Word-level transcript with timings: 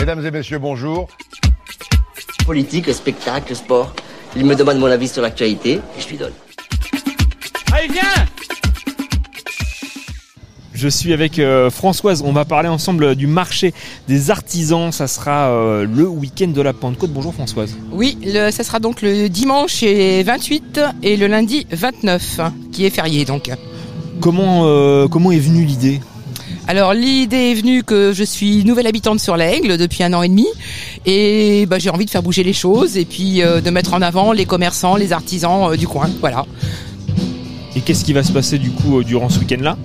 Mesdames 0.00 0.24
et 0.24 0.30
messieurs, 0.30 0.58
bonjour. 0.58 1.08
Politique, 2.46 2.90
spectacle, 2.94 3.54
sport. 3.54 3.94
Il 4.34 4.46
me 4.46 4.54
demande 4.54 4.78
mon 4.78 4.86
avis 4.86 5.08
sur 5.08 5.20
l'actualité 5.20 5.72
et 5.74 6.00
je 6.00 6.08
lui 6.08 6.16
donne. 6.16 6.32
Allez, 7.70 7.88
viens 7.92 8.00
Je 10.72 10.88
suis 10.88 11.12
avec 11.12 11.38
euh, 11.38 11.68
Françoise, 11.68 12.22
on 12.24 12.32
va 12.32 12.46
parler 12.46 12.70
ensemble 12.70 13.14
du 13.14 13.26
marché 13.26 13.74
des 14.08 14.30
artisans, 14.30 14.90
ça 14.90 15.06
sera 15.06 15.50
euh, 15.50 15.84
le 15.84 16.08
week-end 16.08 16.48
de 16.48 16.62
la 16.62 16.72
Pentecôte. 16.72 17.10
Bonjour 17.10 17.34
Françoise. 17.34 17.76
Oui, 17.92 18.16
le, 18.22 18.50
ça 18.50 18.64
sera 18.64 18.78
donc 18.78 19.02
le 19.02 19.28
dimanche 19.28 19.82
et 19.82 20.22
28 20.22 20.80
et 21.02 21.18
le 21.18 21.26
lundi 21.26 21.66
29, 21.70 22.40
qui 22.72 22.86
est 22.86 22.90
férié 22.90 23.26
donc. 23.26 23.50
Comment, 24.20 24.62
euh, 24.64 25.08
comment 25.08 25.30
est 25.30 25.38
venue 25.38 25.66
l'idée? 25.66 26.00
Alors 26.70 26.94
l'idée 26.94 27.50
est 27.50 27.54
venue 27.54 27.82
que 27.82 28.12
je 28.12 28.22
suis 28.22 28.64
nouvelle 28.64 28.86
habitante 28.86 29.18
sur 29.18 29.36
l'Aigle 29.36 29.76
depuis 29.76 30.04
un 30.04 30.12
an 30.12 30.22
et 30.22 30.28
demi 30.28 30.46
et 31.04 31.66
bah, 31.66 31.80
j'ai 31.80 31.90
envie 31.90 32.04
de 32.04 32.10
faire 32.10 32.22
bouger 32.22 32.44
les 32.44 32.52
choses 32.52 32.96
et 32.96 33.04
puis 33.04 33.42
euh, 33.42 33.60
de 33.60 33.70
mettre 33.70 33.92
en 33.92 34.00
avant 34.00 34.30
les 34.30 34.44
commerçants, 34.44 34.94
les 34.94 35.12
artisans 35.12 35.72
euh, 35.72 35.76
du 35.76 35.88
coin. 35.88 36.08
Voilà. 36.20 36.46
Et 37.74 37.80
qu'est-ce 37.80 38.04
qui 38.04 38.12
va 38.12 38.22
se 38.22 38.30
passer 38.30 38.56
du 38.58 38.70
coup 38.70 39.00
euh, 39.00 39.02
durant 39.02 39.28
ce 39.28 39.40
week-end-là? 39.40 39.76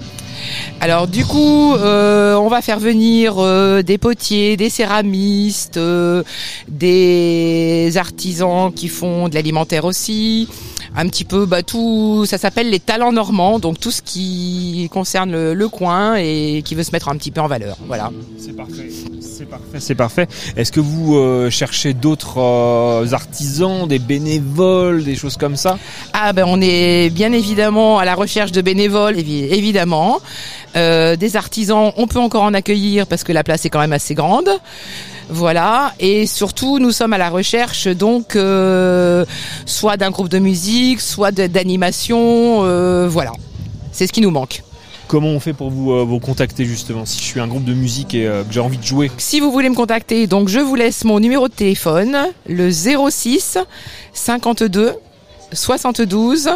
Alors 0.80 1.08
du 1.08 1.26
coup, 1.26 1.74
euh, 1.74 2.36
on 2.36 2.50
va 2.50 2.62
faire 2.62 2.80
venir 2.80 3.38
euh, 3.40 3.82
des 3.82 3.98
potiers, 3.98 4.56
des 4.56 4.70
céramistes, 4.70 5.78
euh, 5.78 6.22
des 6.68 7.94
artisans 7.96 8.72
qui 8.72 8.90
font 8.90 9.28
de 9.28 9.34
l'alimentaire 9.34 9.86
aussi, 9.86 10.48
un 10.98 11.08
petit 11.08 11.26
peu 11.26 11.46
bah 11.46 11.64
tout, 11.64 12.26
ça 12.26 12.38
s'appelle 12.38 12.70
les 12.70 12.80
talents 12.80 13.12
normands, 13.12 13.60
donc 13.60 13.80
tout 13.80 13.92
ce 13.92 14.02
qui 14.02 14.90
concerne 14.92 15.32
le, 15.32 15.54
le 15.54 15.68
coin 15.70 16.16
et 16.16 16.62
qui 16.66 16.76
veut 16.76 16.84
se 16.84 16.92
mettre 16.92 17.10
un 17.10 17.16
petit 17.18 17.32
peu 17.32 17.42
en 17.42 17.48
valeur. 17.48 17.78
Voilà. 17.88 18.12
C'est 18.38 18.56
parfait. 18.56 18.90
C'est 19.22 19.46
parfait. 19.46 19.80
C'est 19.80 19.96
parfait. 19.96 20.28
Est-ce 20.56 20.72
que 20.72 20.80
vous 20.80 21.18
euh, 21.18 21.50
cherchez 21.50 21.94
d'autres 21.94 22.38
euh, 22.40 23.12
artisans, 23.12 23.88
des 23.88 24.00
bénévoles, 24.00 25.04
des 25.04 25.16
choses 25.16 25.36
comme 25.36 25.58
ça? 25.58 25.78
Ah 26.14 26.32
ben 26.32 26.46
on 26.48 26.62
est 26.62 27.10
bien 27.10 27.34
évidemment 27.34 28.00
à 28.00 28.06
la 28.06 28.16
recherche 28.16 28.52
de 28.54 28.62
bénévoles, 28.62 29.16
évi- 29.18 29.52
évidemment. 29.52 30.20
Euh, 30.78 31.16
des 31.16 31.36
artisans, 31.36 31.92
on 31.98 32.08
peut 32.08 32.20
encore 32.20 32.44
en 32.44 32.54
accueillir 32.54 33.08
parce 33.08 33.24
que 33.24 33.32
la 33.34 33.44
place 33.44 33.66
est 33.66 33.70
quand 33.70 33.80
même 33.80 33.94
assez 33.94 34.14
grande. 34.14 34.50
Voilà, 35.30 35.94
et 36.00 36.28
surtout 36.28 36.80
nous 36.80 36.92
sommes 36.92 37.14
à 37.14 37.18
la 37.18 37.30
recherche 37.30 37.88
donc 37.88 38.36
euh, 38.36 39.26
soit 39.66 39.98
d'un 39.98 40.12
groupe 40.12 40.30
de 40.30 40.40
musique, 40.40 41.02
soit 41.02 41.32
d'animation, 41.32 42.64
euh, 42.64 43.08
voilà. 43.10 43.32
C'est 43.92 44.08
ce 44.08 44.14
qui 44.14 44.22
nous 44.22 44.32
manque. 44.32 44.62
Comment 45.08 45.30
on 45.30 45.40
fait 45.40 45.54
pour 45.54 45.70
vous, 45.70 45.92
euh, 45.92 46.04
vous 46.04 46.20
contacter 46.20 46.66
justement 46.66 47.06
si 47.06 47.20
je 47.20 47.24
suis 47.24 47.40
un 47.40 47.48
groupe 47.48 47.64
de 47.64 47.74
musique 47.74 48.16
et 48.16 48.28
euh, 48.28 48.44
que 48.44 48.52
j'ai 48.52 48.60
envie 48.60 48.78
de 48.78 48.84
jouer? 48.84 49.12
Si 49.18 49.40
vous 49.40 49.52
voulez 49.52 49.70
me 49.70 49.76
contacter, 49.76 50.26
donc 50.28 50.50
je 50.50 50.60
vous 50.60 50.76
laisse 50.76 51.04
mon 51.06 51.20
numéro 51.20 51.48
de 51.48 51.54
téléphone, 51.54 52.18
le 52.48 52.72
06 52.72 53.58
52 54.14 54.94
72 55.54 56.50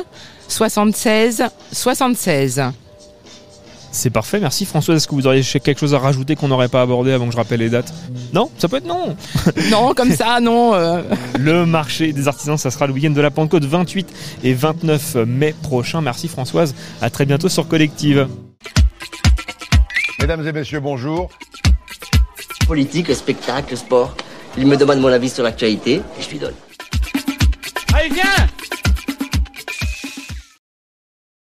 76 0.48 1.44
76. 1.72 2.64
C'est 3.92 4.12
parfait, 4.12 4.40
merci 4.40 4.66
Françoise. 4.66 4.98
Est-ce 4.98 5.08
que 5.08 5.16
vous 5.16 5.26
auriez 5.28 5.42
quelque 5.42 5.80
chose 5.80 5.94
à 5.96 6.00
rajouter 6.00 6.36
qu'on 6.36 6.48
n'aurait 6.48 6.68
pas 6.70 6.82
abordé 6.82 7.12
avant 7.12 7.26
que 7.26 7.32
je 7.32 7.38
rappelle 7.38 7.60
les 7.60 7.70
dates? 7.70 7.92
Non 8.34 8.50
Ça 8.58 8.68
peut 8.68 8.78
être 8.78 8.86
non 8.86 9.16
Non, 9.72 9.94
comme 9.96 10.12
ça, 10.12 10.40
non. 10.40 10.74
euh, 10.76 11.02
Le 11.40 11.66
marché 11.66 12.14
des 12.14 12.28
artisans, 12.28 12.58
ça 12.58 12.70
sera 12.72 12.86
le 12.88 12.94
week-end 12.94 13.10
de 13.12 13.22
la 13.22 13.32
Pentecôte 13.32 13.66
28 13.66 14.08
et 14.44 14.54
29 14.54 15.16
mai 15.28 15.56
prochain. 15.64 16.02
Merci 16.02 16.28
Françoise. 16.28 16.76
À 17.02 17.10
très 17.10 17.26
bientôt 17.26 17.50
sur 17.50 17.68
Collective. 17.68 18.28
Mesdames 20.22 20.48
et 20.48 20.52
messieurs, 20.52 20.80
bonjour. 20.80 21.30
Politique, 22.68 23.14
spectacle, 23.16 23.76
sport. 23.76 24.16
Il 24.58 24.68
me 24.68 24.78
demande 24.78 25.00
mon 25.00 25.08
avis 25.08 25.30
sur 25.30 25.44
l'actualité 25.44 25.96
et 25.96 26.22
je 26.22 26.30
lui 26.30 26.40
donne. 26.40 26.54
Allez, 27.94 28.10
viens 28.10 28.39